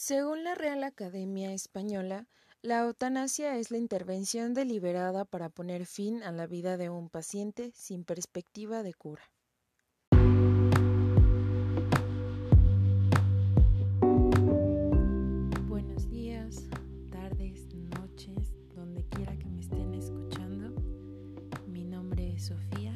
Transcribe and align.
Según 0.00 0.44
la 0.44 0.54
Real 0.54 0.84
Academia 0.84 1.52
Española, 1.52 2.28
la 2.62 2.84
eutanasia 2.84 3.56
es 3.56 3.72
la 3.72 3.78
intervención 3.78 4.54
deliberada 4.54 5.24
para 5.24 5.48
poner 5.48 5.86
fin 5.86 6.22
a 6.22 6.30
la 6.30 6.46
vida 6.46 6.76
de 6.76 6.88
un 6.88 7.10
paciente 7.10 7.72
sin 7.74 8.04
perspectiva 8.04 8.84
de 8.84 8.94
cura. 8.94 9.24
Buenos 15.66 16.08
días, 16.08 16.68
tardes, 17.10 17.66
noches, 17.74 18.54
donde 18.76 19.04
quiera 19.08 19.36
que 19.36 19.48
me 19.48 19.62
estén 19.62 19.94
escuchando. 19.94 20.80
Mi 21.66 21.82
nombre 21.82 22.34
es 22.36 22.46
Sofía 22.46 22.87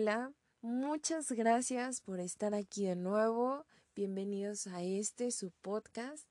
Hola, 0.00 0.32
muchas 0.62 1.30
gracias 1.30 2.00
por 2.00 2.20
estar 2.20 2.54
aquí 2.54 2.86
de 2.86 2.96
nuevo. 2.96 3.66
Bienvenidos 3.94 4.66
a 4.66 4.82
este, 4.82 5.30
su 5.30 5.50
podcast. 5.50 6.24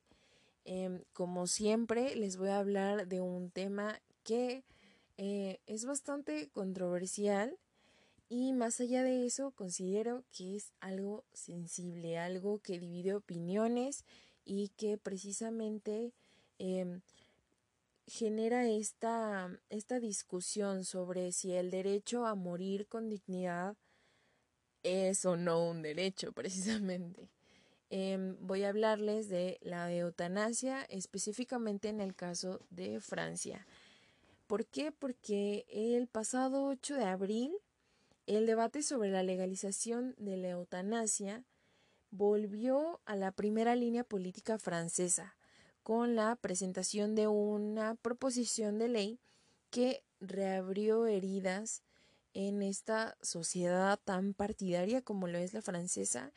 Em, 0.65 1.03
como 1.13 1.45
siempre, 1.45 2.15
les 2.15 2.37
voy 2.37 2.49
a 2.49 2.57
hablar 2.57 3.07
de 3.07 3.21
un 3.21 3.51
tema 3.51 4.01
que 4.23 4.63
eh, 5.17 5.59
es 5.67 5.85
bastante 5.85 6.49
controversial 6.49 7.59
y 8.27 8.53
más 8.53 8.79
allá 8.79 9.03
de 9.03 9.27
eso, 9.27 9.51
considero 9.51 10.23
que 10.31 10.55
es 10.55 10.73
algo 10.79 11.23
sensible, 11.33 12.17
algo 12.17 12.57
que 12.57 12.79
divide 12.79 13.13
opiniones 13.13 14.03
y 14.45 14.69
que 14.69 14.97
precisamente 14.97 16.11
em, 16.57 17.01
genera 18.09 18.67
esta, 18.67 19.49
esta 19.69 19.99
discusión 19.99 20.83
sobre 20.83 21.31
si 21.31 21.53
el 21.53 21.69
derecho 21.71 22.25
a 22.25 22.35
morir 22.35 22.87
con 22.87 23.09
dignidad 23.09 23.77
es 24.83 25.25
o 25.25 25.35
no 25.35 25.63
un 25.69 25.81
derecho, 25.81 26.31
precisamente. 26.33 27.29
Em, 27.89 28.37
voy 28.39 28.63
a 28.63 28.69
hablarles 28.69 29.29
de 29.29 29.57
la 29.61 29.93
eutanasia, 29.93 30.83
específicamente 30.89 31.89
en 31.89 32.01
el 32.01 32.15
caso 32.15 32.61
de 32.69 32.99
Francia. 32.99 33.65
¿Por 34.47 34.65
qué? 34.65 34.91
Porque 34.91 35.65
el 35.69 36.07
pasado 36.07 36.65
8 36.65 36.95
de 36.95 37.05
abril, 37.05 37.51
el 38.27 38.45
debate 38.45 38.83
sobre 38.83 39.09
la 39.09 39.23
legalización 39.23 40.15
de 40.17 40.37
la 40.37 40.49
eutanasia 40.49 41.43
volvió 42.11 42.99
a 43.05 43.15
la 43.15 43.31
primera 43.31 43.75
línea 43.75 44.03
política 44.03 44.57
francesa 44.57 45.35
con 45.89 46.15
la 46.15 46.35
presentación 46.35 47.15
de 47.15 47.25
una 47.25 47.95
proposición 47.95 48.77
de 48.77 48.89
ley 48.89 49.19
que 49.71 50.03
reabrió 50.19 51.07
heridas 51.07 51.81
en 52.35 52.61
esta 52.61 53.17
sociedad 53.23 53.99
tan 54.03 54.35
partidaria 54.35 55.01
como 55.01 55.27
lo 55.27 55.39
es 55.39 55.51
la 55.55 55.63
francesa 55.63 56.31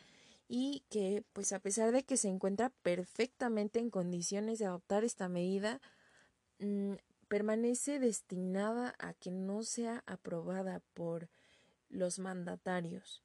y 0.48 0.84
que 0.89 1.22
pues 1.34 1.53
a 1.53 1.59
pesar 1.59 1.92
de 1.92 2.03
que 2.03 2.17
se 2.17 2.28
encuentra 2.28 2.70
perfectamente 2.81 3.78
en 3.78 3.91
condiciones 3.91 4.59
de 4.59 4.64
adoptar 4.64 5.05
esta 5.05 5.28
medida 5.28 5.83
mm, 6.59 6.94
permanece 7.28 7.98
destinada 7.98 8.94
a 8.98 9.12
que 9.12 9.31
no 9.31 9.64
sea 9.64 10.03
aprobada 10.06 10.81
por 10.94 11.28
los 11.91 12.19
mandatarios. 12.19 13.22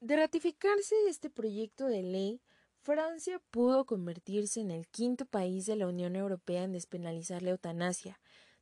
De 0.00 0.14
ratificarse 0.14 0.94
este 1.08 1.30
proyecto 1.30 1.86
de 1.86 2.02
ley, 2.02 2.42
Francia 2.82 3.40
pudo 3.50 3.84
convertirse 3.84 4.60
en 4.60 4.70
el 4.70 4.86
quinto 4.86 5.26
país 5.26 5.66
de 5.66 5.76
la 5.76 5.86
Unión 5.86 6.16
Europea 6.16 6.64
en 6.64 6.72
despenalizar 6.72 7.42
la 7.42 7.50
eutanasia, 7.50 8.20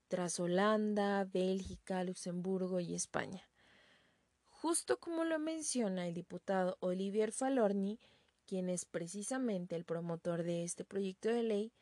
tras 0.08 0.40
Holanda, 0.40 1.24
Bélgica, 1.24 2.04
Luxemburgo 2.04 2.80
y 2.80 2.94
España. 2.94 3.48
Justo 4.46 4.98
como 4.98 5.24
lo 5.24 5.38
menciona 5.38 6.06
el 6.06 6.14
diputado 6.14 6.78
Olivier 6.80 7.32
Falorni, 7.32 7.98
quien 8.46 8.68
es 8.68 8.84
precisamente 8.84 9.76
el 9.76 9.84
promotor 9.84 10.42
de 10.42 10.64
este 10.64 10.84
proyecto 10.84 11.28
de 11.28 11.42
ley, 11.42 11.72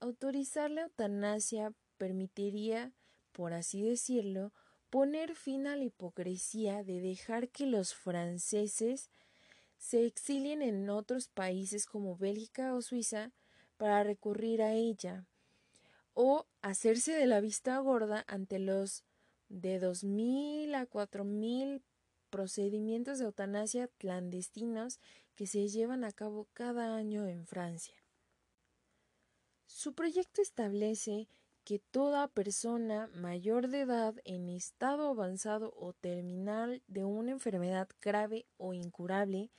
autorizar 0.00 0.70
la 0.70 0.82
eutanasia 0.82 1.72
permitiría, 1.98 2.92
por 3.32 3.52
así 3.52 3.82
decirlo, 3.82 4.52
poner 4.90 5.36
fin 5.36 5.66
a 5.66 5.76
la 5.76 5.84
hipocresía 5.84 6.82
de 6.82 7.00
dejar 7.00 7.48
que 7.48 7.66
los 7.66 7.94
franceses 7.94 9.08
se 9.82 10.06
exilien 10.06 10.62
en 10.62 10.88
otros 10.90 11.26
países 11.26 11.86
como 11.86 12.16
Bélgica 12.16 12.72
o 12.72 12.82
Suiza 12.82 13.32
para 13.78 14.04
recurrir 14.04 14.62
a 14.62 14.74
ella, 14.74 15.26
o 16.14 16.46
hacerse 16.60 17.12
de 17.12 17.26
la 17.26 17.40
vista 17.40 17.76
gorda 17.78 18.24
ante 18.28 18.60
los 18.60 19.02
de 19.48 19.80
dos 19.80 20.04
mil 20.04 20.72
a 20.76 20.86
cuatro 20.86 21.24
mil 21.24 21.82
procedimientos 22.30 23.18
de 23.18 23.24
eutanasia 23.24 23.88
clandestinos 23.98 25.00
que 25.34 25.48
se 25.48 25.66
llevan 25.66 26.04
a 26.04 26.12
cabo 26.12 26.46
cada 26.52 26.94
año 26.94 27.26
en 27.26 27.44
Francia. 27.44 27.96
Su 29.66 29.94
proyecto 29.94 30.42
establece 30.42 31.26
que 31.64 31.78
toda 31.78 32.28
persona 32.28 33.08
mayor 33.14 33.68
de 33.68 33.82
edad 33.82 34.14
en 34.24 34.48
estado 34.48 35.08
avanzado 35.08 35.72
o 35.76 35.92
terminal 35.92 36.82
de 36.88 37.04
una 37.04 37.30
enfermedad 37.30 37.88
grave 38.00 38.46
o 38.56 38.74
incurable 38.74 39.50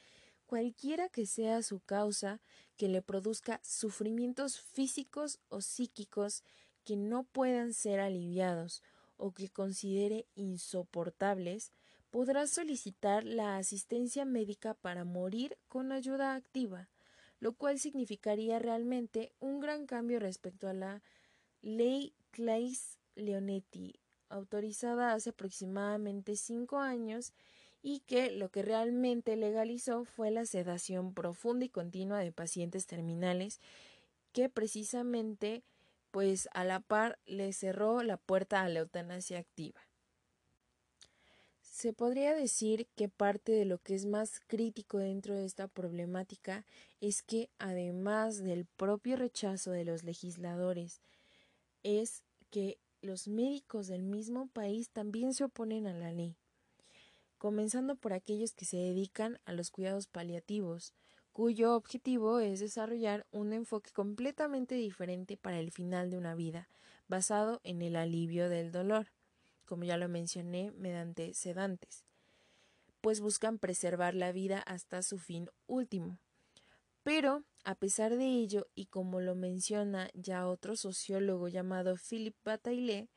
cualquiera 0.46 1.10
que 1.10 1.26
sea 1.26 1.64
su 1.64 1.80
causa, 1.80 2.42
que 2.78 2.88
le 2.88 3.02
produzca 3.02 3.60
sufrimientos 3.64 4.60
físicos 4.60 5.40
o 5.50 5.62
psíquicos 5.62 6.44
que 6.84 6.98
no 6.98 7.24
puedan 7.24 7.74
ser 7.74 8.00
aliviados 8.00 8.84
o 9.18 9.32
que 9.32 9.50
considere 9.50 10.28
insoportables, 10.36 11.72
podrá 12.10 12.46
solicitar 12.46 13.24
la 13.24 13.58
asistencia 13.58 14.26
médica 14.26 14.74
para 14.74 15.06
morir 15.06 15.58
con 15.70 15.92
ayuda 15.92 16.36
activa, 16.36 16.90
lo 17.40 17.54
cual 17.54 17.80
significaría 17.80 18.60
realmente 18.60 19.32
un 19.40 19.60
gran 19.60 19.88
cambio 19.88 20.20
respecto 20.20 20.68
a 20.68 20.74
la 20.74 21.02
ley 21.64 22.14
Claes 22.32 23.00
Leonetti, 23.16 23.96
autorizada 24.30 25.14
hace 25.14 25.32
aproximadamente 25.32 26.36
cinco 26.36 26.80
años 26.80 27.34
y 27.82 28.02
que 28.02 28.32
lo 28.32 28.50
que 28.50 28.62
realmente 28.62 29.36
legalizó 29.36 30.06
fue 30.06 30.30
la 30.30 30.46
sedación 30.46 31.14
profunda 31.14 31.66
y 31.66 31.70
continua 31.70 32.20
de 32.20 32.32
pacientes 32.32 32.86
terminales 32.86 33.60
que 34.34 34.50
precisamente 34.50 35.64
pues 36.12 36.48
a 36.54 36.64
la 36.64 36.80
par 36.80 37.18
le 37.26 37.52
cerró 37.54 38.04
la 38.04 38.18
puerta 38.18 38.62
a 38.62 38.70
la 38.70 38.82
eutanasia 38.82 39.40
activa. 39.40 39.82
Se 41.62 41.92
podría 41.92 42.36
decir 42.36 42.88
que 42.96 43.10
parte 43.10 43.52
de 43.52 43.66
lo 43.66 43.80
que 43.80 43.96
es 43.96 44.06
más 44.06 44.40
crítico 44.48 45.00
dentro 45.00 45.36
de 45.36 45.46
esta 45.46 45.68
problemática 45.68 46.66
es 47.02 47.24
que 47.24 47.50
además 47.58 48.44
del 48.44 48.66
propio 48.66 49.16
rechazo 49.18 49.72
de 49.72 49.86
los 49.86 50.04
legisladores 50.04 51.02
es 51.84 52.24
que 52.50 52.80
los 53.02 53.28
médicos 53.28 53.88
del 53.88 54.04
mismo 54.04 54.48
país 54.48 54.90
también 54.90 55.34
se 55.34 55.44
oponen 55.44 55.88
a 55.88 55.94
la 55.94 56.12
ley 56.12 56.38
comenzando 57.44 57.98
por 57.98 58.14
aquellos 58.14 58.54
que 58.54 58.64
se 58.64 58.78
dedican 58.78 59.38
a 59.44 59.52
los 59.52 59.70
cuidados 59.70 60.08
paliativos, 60.08 60.94
cuyo 61.34 61.76
objetivo 61.76 62.40
es 62.40 62.62
desarrollar 62.62 63.26
un 63.32 63.52
enfoque 63.52 63.92
completamente 63.92 64.76
diferente 64.76 65.36
para 65.36 65.60
el 65.60 65.70
final 65.70 66.10
de 66.10 66.18
una 66.18 66.36
vida, 66.36 66.70
basado 67.10 67.60
en 67.66 67.82
el 67.82 67.98
alivio 67.98 68.48
del 68.48 68.72
dolor, 68.72 69.12
como 69.66 69.84
ya 69.84 69.98
lo 69.98 70.08
mencioné, 70.08 70.72
mediante 70.72 71.34
sedantes, 71.34 72.06
pues 73.02 73.20
buscan 73.20 73.60
preservar 73.60 74.14
la 74.16 74.32
vida 74.32 74.60
hasta 74.60 75.04
su 75.04 75.20
fin 75.20 75.50
último. 75.68 76.20
Pero, 77.04 77.44
a 77.66 77.76
pesar 77.76 78.16
de 78.16 78.26
ello, 78.26 78.68
y 78.76 78.86
como 78.86 79.20
lo 79.20 79.36
menciona 79.36 80.10
ya 80.14 80.48
otro 80.48 80.76
sociólogo 80.76 81.48
llamado 81.50 81.96
Philippe 81.98 82.40
Bataille, 82.44 83.10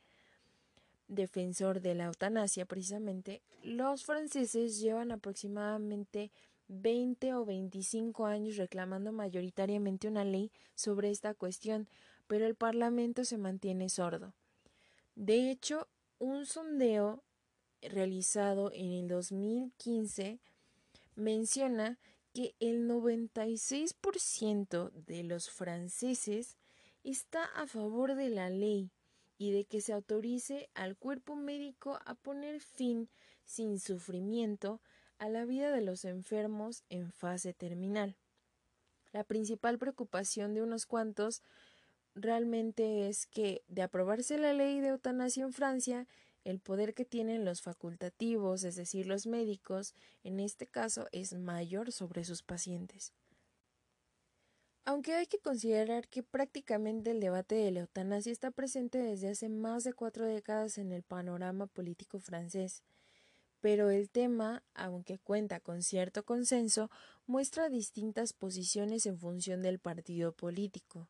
defensor 1.08 1.80
de 1.80 1.94
la 1.94 2.06
eutanasia 2.06 2.66
precisamente, 2.66 3.42
los 3.62 4.04
franceses 4.04 4.80
llevan 4.80 5.12
aproximadamente 5.12 6.32
20 6.68 7.34
o 7.34 7.44
25 7.44 8.26
años 8.26 8.56
reclamando 8.56 9.12
mayoritariamente 9.12 10.08
una 10.08 10.24
ley 10.24 10.50
sobre 10.74 11.10
esta 11.10 11.34
cuestión, 11.34 11.88
pero 12.26 12.44
el 12.44 12.56
Parlamento 12.56 13.24
se 13.24 13.38
mantiene 13.38 13.88
sordo. 13.88 14.34
De 15.14 15.50
hecho, 15.50 15.86
un 16.18 16.44
sondeo 16.44 17.22
realizado 17.82 18.72
en 18.72 18.92
el 18.92 19.08
2015 19.08 20.40
menciona 21.14 21.98
que 22.36 22.54
el 22.60 22.86
96% 22.86 24.92
de 24.92 25.22
los 25.22 25.48
franceses 25.48 26.58
está 27.02 27.44
a 27.44 27.66
favor 27.66 28.14
de 28.14 28.28
la 28.28 28.50
ley 28.50 28.90
y 29.38 29.52
de 29.52 29.64
que 29.64 29.80
se 29.80 29.94
autorice 29.94 30.68
al 30.74 30.98
cuerpo 30.98 31.34
médico 31.34 31.98
a 32.04 32.14
poner 32.14 32.60
fin 32.60 33.08
sin 33.46 33.80
sufrimiento 33.80 34.82
a 35.16 35.30
la 35.30 35.46
vida 35.46 35.72
de 35.72 35.80
los 35.80 36.04
enfermos 36.04 36.84
en 36.90 37.10
fase 37.10 37.54
terminal. 37.54 38.18
La 39.12 39.24
principal 39.24 39.78
preocupación 39.78 40.52
de 40.52 40.60
unos 40.60 40.84
cuantos 40.84 41.42
realmente 42.14 43.08
es 43.08 43.24
que, 43.24 43.62
de 43.66 43.80
aprobarse 43.80 44.36
la 44.36 44.52
ley 44.52 44.80
de 44.80 44.88
eutanasia 44.88 45.42
en 45.42 45.54
Francia, 45.54 46.06
el 46.46 46.60
poder 46.60 46.94
que 46.94 47.04
tienen 47.04 47.44
los 47.44 47.60
facultativos, 47.60 48.62
es 48.62 48.76
decir, 48.76 49.06
los 49.06 49.26
médicos, 49.26 49.94
en 50.22 50.38
este 50.38 50.68
caso 50.68 51.08
es 51.10 51.32
mayor 51.32 51.90
sobre 51.90 52.24
sus 52.24 52.44
pacientes. 52.44 53.12
Aunque 54.84 55.14
hay 55.14 55.26
que 55.26 55.40
considerar 55.40 56.06
que 56.06 56.22
prácticamente 56.22 57.10
el 57.10 57.18
debate 57.18 57.56
de 57.56 57.72
la 57.72 57.80
eutanasia 57.80 58.30
está 58.30 58.52
presente 58.52 58.98
desde 58.98 59.30
hace 59.30 59.48
más 59.48 59.82
de 59.82 59.92
cuatro 59.92 60.24
décadas 60.24 60.78
en 60.78 60.92
el 60.92 61.02
panorama 61.02 61.66
político 61.66 62.20
francés, 62.20 62.84
pero 63.60 63.90
el 63.90 64.08
tema, 64.08 64.62
aunque 64.72 65.18
cuenta 65.18 65.58
con 65.58 65.82
cierto 65.82 66.24
consenso, 66.24 66.92
muestra 67.26 67.68
distintas 67.68 68.32
posiciones 68.32 69.06
en 69.06 69.18
función 69.18 69.62
del 69.62 69.80
partido 69.80 70.30
político. 70.30 71.08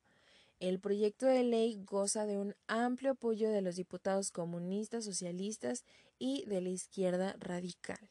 El 0.58 0.80
proyecto 0.80 1.26
de 1.26 1.44
ley 1.44 1.82
goza 1.84 2.24
de 2.24 2.38
un 2.38 2.54
amplio 2.66 3.12
apoyo 3.12 3.50
de 3.50 3.60
los 3.60 3.76
diputados 3.76 4.30
comunistas, 4.30 5.04
socialistas 5.04 5.84
y 6.18 6.44
de 6.46 6.62
la 6.62 6.70
izquierda 6.70 7.36
radical. 7.38 8.10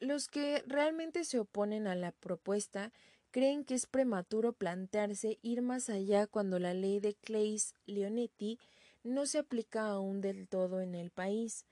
Los 0.00 0.28
que 0.28 0.64
realmente 0.66 1.24
se 1.24 1.38
oponen 1.38 1.86
a 1.86 1.94
la 1.94 2.12
propuesta 2.12 2.90
creen 3.30 3.64
que 3.64 3.74
es 3.74 3.86
prematuro 3.86 4.52
plantearse 4.52 5.38
ir 5.42 5.62
más 5.62 5.90
allá 5.90 6.26
cuando 6.26 6.58
la 6.58 6.74
ley 6.74 7.00
de 7.00 7.14
Claes-Leonetti 7.14 8.58
no 9.04 9.26
se 9.26 9.38
aplica 9.38 9.88
aún 9.88 10.20
del 10.20 10.48
todo 10.48 10.80
en 10.80 10.94
el 10.94 11.10
país. 11.10 11.66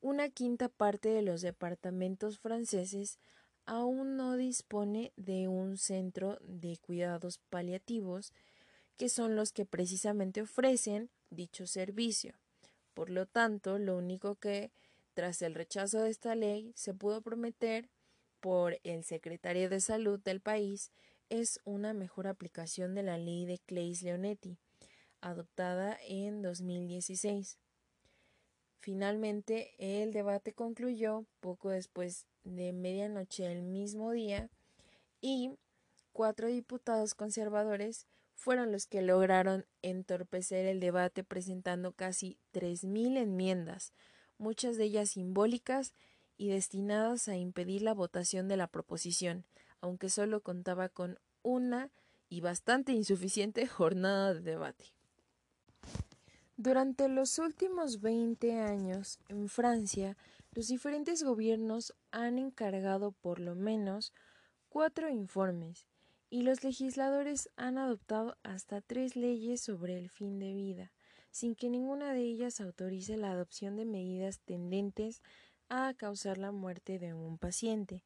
Una 0.00 0.28
quinta 0.30 0.68
parte 0.68 1.10
de 1.10 1.22
los 1.22 1.42
departamentos 1.42 2.38
franceses 2.38 3.18
aún 3.66 4.16
no 4.16 4.36
dispone 4.36 5.12
de 5.16 5.48
un 5.48 5.76
centro 5.76 6.38
de 6.40 6.78
cuidados 6.78 7.38
paliativos, 7.50 8.32
que 8.96 9.08
son 9.08 9.36
los 9.36 9.52
que 9.52 9.66
precisamente 9.66 10.40
ofrecen 10.40 11.10
dicho 11.30 11.66
servicio. 11.66 12.34
Por 12.94 13.10
lo 13.10 13.26
tanto, 13.26 13.78
lo 13.78 13.98
único 13.98 14.36
que, 14.36 14.70
tras 15.14 15.42
el 15.42 15.54
rechazo 15.54 16.00
de 16.00 16.10
esta 16.10 16.34
ley, 16.34 16.72
se 16.74 16.94
pudo 16.94 17.20
prometer 17.20 17.90
por 18.40 18.78
el 18.84 19.04
secretario 19.04 19.68
de 19.68 19.80
Salud 19.80 20.20
del 20.20 20.40
país 20.40 20.90
es 21.28 21.60
una 21.64 21.92
mejor 21.92 22.28
aplicación 22.28 22.94
de 22.94 23.02
la 23.02 23.18
ley 23.18 23.44
de 23.44 23.58
Claes-Leonetti, 23.58 24.56
adoptada 25.20 25.98
en 26.06 26.42
2016. 26.42 27.58
Finalmente, 28.80 29.74
el 29.78 30.12
debate 30.12 30.52
concluyó 30.52 31.24
poco 31.40 31.70
después 31.70 32.26
de 32.44 32.72
medianoche 32.72 33.48
del 33.48 33.62
mismo 33.62 34.12
día 34.12 34.48
y 35.20 35.58
cuatro 36.12 36.48
diputados 36.48 37.14
conservadores 37.14 38.06
fueron 38.34 38.70
los 38.70 38.86
que 38.86 39.02
lograron 39.02 39.66
entorpecer 39.82 40.66
el 40.66 40.78
debate 40.78 41.24
presentando 41.24 41.92
casi 41.92 42.38
3.000 42.52 43.16
enmiendas, 43.16 43.92
muchas 44.38 44.76
de 44.76 44.84
ellas 44.84 45.10
simbólicas 45.10 45.94
y 46.36 46.50
destinadas 46.50 47.28
a 47.28 47.36
impedir 47.36 47.82
la 47.82 47.94
votación 47.94 48.46
de 48.46 48.56
la 48.56 48.66
proposición, 48.66 49.46
aunque 49.80 50.10
solo 50.10 50.42
contaba 50.42 50.88
con 50.88 51.18
una 51.42 51.90
y 52.28 52.40
bastante 52.40 52.92
insuficiente 52.92 53.66
jornada 53.66 54.34
de 54.34 54.40
debate. 54.40 54.95
Durante 56.58 57.08
los 57.08 57.38
últimos 57.38 58.00
20 58.00 58.58
años, 58.58 59.18
en 59.28 59.50
Francia, 59.50 60.16
los 60.52 60.68
diferentes 60.68 61.22
gobiernos 61.22 61.94
han 62.12 62.38
encargado 62.38 63.12
por 63.12 63.40
lo 63.40 63.54
menos 63.54 64.14
cuatro 64.70 65.10
informes 65.10 65.86
y 66.30 66.44
los 66.44 66.64
legisladores 66.64 67.50
han 67.56 67.76
adoptado 67.76 68.38
hasta 68.42 68.80
tres 68.80 69.16
leyes 69.16 69.60
sobre 69.60 69.98
el 69.98 70.08
fin 70.08 70.38
de 70.38 70.54
vida, 70.54 70.92
sin 71.30 71.56
que 71.56 71.68
ninguna 71.68 72.14
de 72.14 72.22
ellas 72.22 72.62
autorice 72.62 73.18
la 73.18 73.32
adopción 73.32 73.76
de 73.76 73.84
medidas 73.84 74.40
tendentes 74.40 75.20
a 75.68 75.92
causar 75.92 76.38
la 76.38 76.52
muerte 76.52 76.98
de 76.98 77.12
un 77.12 77.36
paciente. 77.36 78.02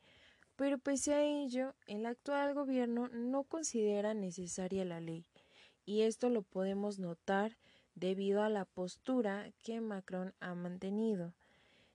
Pero 0.57 0.79
pese 0.79 1.15
a 1.15 1.23
ello, 1.23 1.77
el 1.87 2.05
actual 2.05 2.53
gobierno 2.55 3.07
no 3.13 3.45
considera 3.45 4.13
necesaria 4.13 4.85
la 4.85 4.99
ley, 4.99 5.25
y 5.85 6.03
esto 6.03 6.31
lo 6.31 6.43
podemos 6.43 6.99
notar 6.99 7.57
debido 8.01 8.43
a 8.43 8.49
la 8.49 8.65
postura 8.65 9.53
que 9.63 9.81
Macron 9.81 10.33
ha 10.41 10.55
mantenido. 10.55 11.33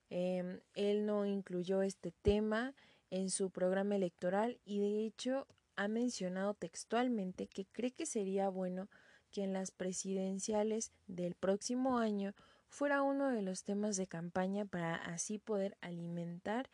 Em, 0.09 0.59
él 0.75 1.05
no 1.05 1.25
incluyó 1.25 1.81
este 1.81 2.11
tema 2.11 2.73
en 3.09 3.29
su 3.29 3.49
programa 3.49 3.95
electoral 3.95 4.59
y 4.65 4.79
de 4.79 5.05
hecho 5.05 5.47
ha 5.75 5.87
mencionado 5.87 6.53
textualmente 6.53 7.47
que 7.47 7.65
cree 7.65 7.91
que 7.91 8.05
sería 8.05 8.49
bueno 8.49 8.87
que 9.31 9.43
en 9.43 9.51
las 9.51 9.71
presidenciales 9.71 10.91
del 11.07 11.33
próximo 11.35 11.97
año 11.97 12.33
fuera 12.69 13.01
uno 13.01 13.29
de 13.29 13.41
los 13.41 13.63
temas 13.63 13.97
de 13.97 14.07
campaña 14.07 14.65
para 14.65 14.95
así 14.95 15.39
poder 15.39 15.75
alimentar 15.81 16.69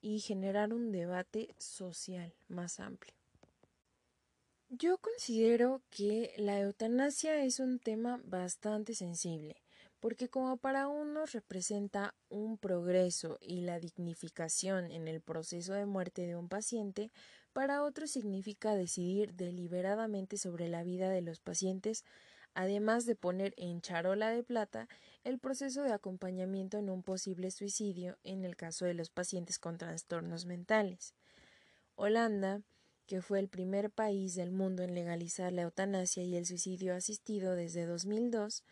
y 0.00 0.20
generar 0.20 0.72
un 0.72 0.92
debate 0.92 1.54
social 1.58 2.32
más 2.48 2.80
amplio. 2.80 3.19
Yo 4.72 4.98
considero 4.98 5.82
que 5.90 6.32
la 6.36 6.60
eutanasia 6.60 7.42
es 7.42 7.58
un 7.58 7.80
tema 7.80 8.20
bastante 8.22 8.94
sensible, 8.94 9.56
porque 9.98 10.28
como 10.28 10.58
para 10.58 10.86
unos 10.86 11.32
representa 11.32 12.14
un 12.28 12.56
progreso 12.56 13.36
y 13.40 13.62
la 13.62 13.80
dignificación 13.80 14.92
en 14.92 15.08
el 15.08 15.22
proceso 15.22 15.72
de 15.72 15.86
muerte 15.86 16.24
de 16.24 16.36
un 16.36 16.48
paciente, 16.48 17.10
para 17.52 17.82
otros 17.82 18.12
significa 18.12 18.76
decidir 18.76 19.34
deliberadamente 19.34 20.38
sobre 20.38 20.68
la 20.68 20.84
vida 20.84 21.10
de 21.10 21.22
los 21.22 21.40
pacientes, 21.40 22.04
además 22.54 23.06
de 23.06 23.16
poner 23.16 23.54
en 23.56 23.80
charola 23.80 24.30
de 24.30 24.44
plata 24.44 24.86
el 25.24 25.40
proceso 25.40 25.82
de 25.82 25.92
acompañamiento 25.92 26.78
en 26.78 26.90
un 26.90 27.02
posible 27.02 27.50
suicidio 27.50 28.18
en 28.22 28.44
el 28.44 28.54
caso 28.54 28.84
de 28.84 28.94
los 28.94 29.10
pacientes 29.10 29.58
con 29.58 29.78
trastornos 29.78 30.46
mentales. 30.46 31.12
Holanda, 31.96 32.62
que 33.10 33.22
fue 33.22 33.40
el 33.40 33.48
primer 33.48 33.90
país 33.90 34.36
del 34.36 34.52
mundo 34.52 34.84
en 34.84 34.94
legalizar 34.94 35.52
la 35.52 35.62
eutanasia 35.62 36.22
y 36.22 36.36
el 36.36 36.46
suicidio 36.46 36.94
asistido 36.94 37.56
desde 37.56 37.84
2002, 37.84 38.62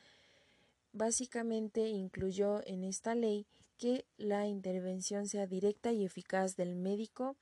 básicamente 0.92 1.88
incluyó 1.88 2.64
en 2.64 2.84
esta 2.84 3.16
ley 3.16 3.48
que 3.78 4.04
la 4.16 4.46
intervención 4.46 5.26
sea 5.26 5.48
directa 5.48 5.90
y 5.90 6.04
eficaz 6.04 6.54
del 6.54 6.76
médico 6.76 7.34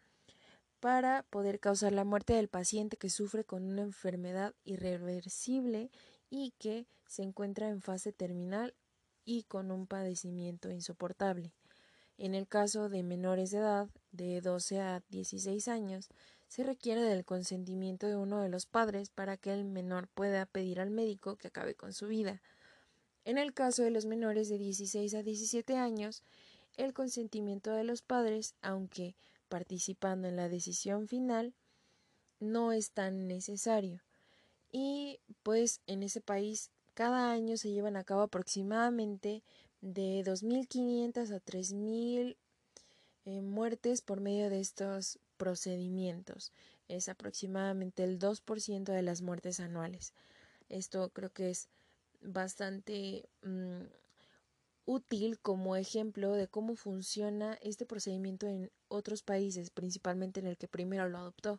para 0.81 1.25
poder 1.25 1.61
causar 1.61 1.93
la 1.93 2.05
muerte 2.05 2.33
del 2.33 2.49
paciente 2.49 2.97
que 2.97 3.11
sufre 3.11 3.45
con 3.45 3.65
una 3.65 3.83
enfermedad 3.83 4.55
irreversible 4.65 5.91
y 6.31 6.53
que 6.53 6.87
se 7.07 7.25
encuentra 7.25 7.69
en 7.69 7.83
fase 7.83 8.15
terminal 8.15 8.73
y 9.27 9.43
con 9.43 9.71
un 9.71 9.87
padecimiento 9.87 10.71
insoportable. 10.71 11.53
En 12.17 12.35
el 12.35 12.49
caso 12.49 12.89
de 12.89 13.03
menores 13.03 13.51
de 13.51 13.59
edad, 13.59 13.91
de 14.13 14.41
12 14.41 14.81
a 14.81 15.03
16 15.11 15.69
años, 15.69 16.09
se 16.49 16.63
requiere 16.63 17.03
del 17.03 17.25
consentimiento 17.25 18.07
de 18.07 18.17
uno 18.17 18.41
de 18.41 18.49
los 18.49 18.67
padres 18.67 19.11
para 19.11 19.37
que 19.37 19.53
el 19.53 19.65
menor 19.65 20.09
pueda 20.09 20.47
pedir 20.47 20.81
al 20.81 20.91
médico 20.91 21.37
que 21.37 21.49
acabe 21.49 21.75
con 21.75 21.93
su 21.93 22.07
vida. 22.07 22.41
En 23.25 23.39
el 23.39 23.53
caso 23.53 23.83
de 23.83 23.91
los 23.91 24.07
menores 24.07 24.49
de 24.49 24.59
16 24.59 25.15
a 25.15 25.23
17 25.23 25.77
años, 25.77 26.23
el 26.77 26.93
consentimiento 26.93 27.73
de 27.73 27.85
los 27.85 28.03
padres, 28.03 28.55
aunque 28.63 29.17
participando 29.49 30.29
en 30.29 30.37
la 30.37 30.49
decisión 30.49 31.09
final, 31.09 31.55
no 32.39 32.73
es 32.73 32.91
tan 32.91 33.27
necesario. 33.27 34.03
Y 34.71 35.21
pues 35.43 35.81
en 35.87 36.03
ese 36.03 36.21
país 36.21 36.71
cada 36.95 37.31
año 37.31 37.57
se 37.57 37.71
llevan 37.71 37.97
a 37.97 38.05
cabo 38.05 38.23
aproximadamente 38.23 39.43
de 39.81 40.23
2.500 40.25 41.31
a 41.31 41.41
3.000 41.41 42.37
eh, 43.27 43.43
muertes 43.43 44.03
por 44.03 44.21
medio 44.21 44.49
de 44.51 44.61
estos 44.61 45.19
procedimientos. 45.37 46.53
Es 46.87 47.09
aproximadamente 47.09 48.05
el 48.05 48.21
2% 48.21 48.85
de 48.85 49.03
las 49.03 49.21
muertes 49.21 49.59
anuales. 49.59 50.15
Esto 50.69 51.11
creo 51.11 51.31
que 51.31 51.51
es 51.51 51.69
bastante 52.23 53.29
mm, 53.43 53.83
útil 54.85 55.41
como 55.41 55.75
ejemplo 55.75 56.33
de 56.35 56.47
cómo 56.47 56.77
funciona 56.77 57.59
este 57.63 57.85
procedimiento 57.85 58.47
en 58.47 58.71
otros 58.87 59.23
países, 59.23 59.71
principalmente 59.71 60.39
en 60.39 60.47
el 60.47 60.57
que 60.57 60.69
primero 60.69 61.09
lo 61.09 61.19
adoptó. 61.19 61.59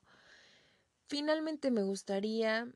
Finalmente 1.07 1.69
me 1.69 1.83
gustaría 1.83 2.71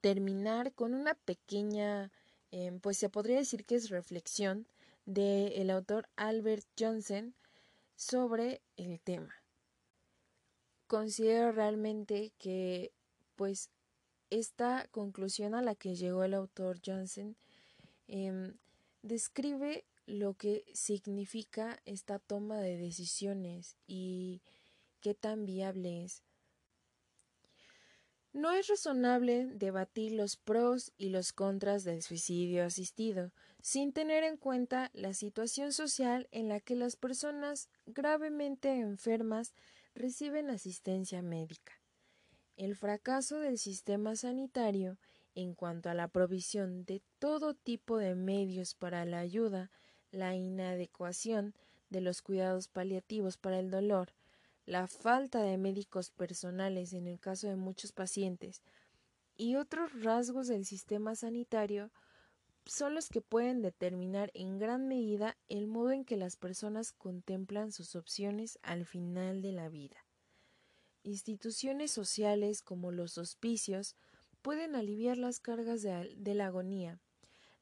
terminar 0.00 0.72
con 0.72 0.94
una 0.94 1.14
pequeña, 1.14 2.12
em, 2.52 2.78
pues 2.78 2.98
se 2.98 3.08
podría 3.08 3.38
decir 3.38 3.64
que 3.64 3.74
es 3.74 3.90
reflexión 3.90 4.68
del 5.06 5.70
autor 5.70 6.08
Albert 6.14 6.64
Johnson 6.78 7.34
sobre 7.96 8.62
el 8.76 9.00
tema. 9.00 9.34
Considero 10.86 11.50
realmente 11.50 12.32
que 12.38 12.92
pues 13.34 13.70
esta 14.30 14.86
conclusión 14.88 15.54
a 15.54 15.62
la 15.62 15.74
que 15.74 15.96
llegó 15.96 16.24
el 16.24 16.34
autor 16.34 16.80
Johnson 16.84 17.36
em, 18.06 18.56
describe 19.02 19.84
lo 20.06 20.34
que 20.34 20.64
significa 20.72 21.80
esta 21.84 22.18
toma 22.18 22.60
de 22.60 22.76
decisiones 22.76 23.76
y 23.86 24.42
qué 25.00 25.14
tan 25.14 25.44
viable 25.44 26.04
es. 26.04 26.22
No 28.36 28.52
es 28.52 28.66
razonable 28.66 29.46
debatir 29.46 30.12
los 30.12 30.36
pros 30.36 30.92
y 30.98 31.08
los 31.08 31.32
contras 31.32 31.84
del 31.84 32.02
suicidio 32.02 32.66
asistido, 32.66 33.32
sin 33.62 33.94
tener 33.94 34.24
en 34.24 34.36
cuenta 34.36 34.90
la 34.92 35.14
situación 35.14 35.72
social 35.72 36.28
en 36.32 36.50
la 36.50 36.60
que 36.60 36.76
las 36.76 36.96
personas 36.96 37.70
gravemente 37.86 38.78
enfermas 38.78 39.54
reciben 39.94 40.50
asistencia 40.50 41.22
médica. 41.22 41.72
El 42.58 42.76
fracaso 42.76 43.40
del 43.40 43.56
sistema 43.56 44.16
sanitario 44.16 44.98
en 45.34 45.54
cuanto 45.54 45.88
a 45.88 45.94
la 45.94 46.08
provisión 46.08 46.84
de 46.84 47.00
todo 47.18 47.54
tipo 47.54 47.96
de 47.96 48.14
medios 48.16 48.74
para 48.74 49.06
la 49.06 49.20
ayuda, 49.20 49.70
la 50.10 50.34
inadecuación 50.34 51.54
de 51.88 52.02
los 52.02 52.20
cuidados 52.20 52.68
paliativos 52.68 53.38
para 53.38 53.58
el 53.60 53.70
dolor, 53.70 54.12
la 54.66 54.88
falta 54.88 55.42
de 55.42 55.56
médicos 55.58 56.10
personales 56.10 56.92
en 56.92 57.06
el 57.06 57.20
caso 57.20 57.46
de 57.46 57.54
muchos 57.54 57.92
pacientes 57.92 58.62
y 59.36 59.54
otros 59.54 60.02
rasgos 60.02 60.48
del 60.48 60.64
sistema 60.64 61.14
sanitario 61.14 61.92
son 62.64 62.96
los 62.96 63.08
que 63.08 63.20
pueden 63.20 63.62
determinar 63.62 64.32
en 64.34 64.58
gran 64.58 64.88
medida 64.88 65.36
el 65.48 65.68
modo 65.68 65.92
en 65.92 66.04
que 66.04 66.16
las 66.16 66.34
personas 66.34 66.92
contemplan 66.92 67.70
sus 67.70 67.94
opciones 67.94 68.58
al 68.62 68.86
final 68.86 69.40
de 69.40 69.52
la 69.52 69.68
vida. 69.68 70.04
Instituciones 71.04 71.92
sociales 71.92 72.62
como 72.62 72.90
los 72.90 73.18
hospicios 73.18 73.94
pueden 74.42 74.74
aliviar 74.74 75.16
las 75.16 75.38
cargas 75.38 75.82
de, 75.82 76.12
de 76.16 76.34
la 76.34 76.46
agonía. 76.46 76.98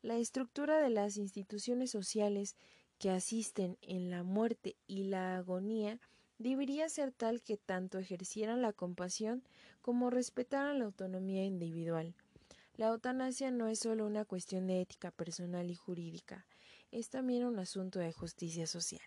La 0.00 0.16
estructura 0.16 0.80
de 0.80 0.88
las 0.88 1.18
instituciones 1.18 1.90
sociales 1.90 2.56
que 2.98 3.10
asisten 3.10 3.76
en 3.82 4.10
la 4.10 4.22
muerte 4.22 4.76
y 4.86 5.04
la 5.04 5.36
agonía 5.36 6.00
debería 6.38 6.88
ser 6.88 7.12
tal 7.12 7.42
que 7.42 7.56
tanto 7.56 7.98
ejercieran 7.98 8.62
la 8.62 8.72
compasión 8.72 9.42
como 9.82 10.10
respetaran 10.10 10.78
la 10.78 10.86
autonomía 10.86 11.44
individual. 11.44 12.14
La 12.76 12.88
eutanasia 12.88 13.50
no 13.50 13.68
es 13.68 13.78
solo 13.78 14.06
una 14.06 14.24
cuestión 14.24 14.66
de 14.66 14.80
ética 14.80 15.10
personal 15.10 15.70
y 15.70 15.74
jurídica, 15.74 16.46
es 16.90 17.08
también 17.08 17.44
un 17.44 17.58
asunto 17.58 17.98
de 17.98 18.12
justicia 18.12 18.66
social. 18.66 19.02